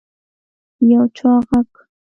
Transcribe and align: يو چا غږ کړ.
يو 0.91 1.03
چا 1.17 1.31
غږ 1.47 1.67
کړ. 1.75 1.83